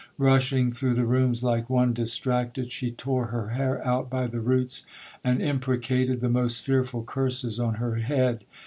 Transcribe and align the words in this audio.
Rushing 0.17 0.71
through 0.71 0.95
the 0.95 1.05
rooms 1.05 1.43
like 1.43 1.69
one 1.69 1.93
distracted, 1.93 2.71
she 2.71 2.89
tore 2.89 3.27
her 3.27 3.49
hair 3.49 3.85
out 3.87 4.09
by 4.09 4.25
the 4.25 4.39
roots, 4.39 4.83
and 5.23 5.43
imprecated 5.43 6.21
the 6.21 6.27
most 6.27 6.63
fearful 6.63 7.03
curses 7.03 7.59
on 7.59 7.75
her 7.75 7.97
head. 7.97 8.43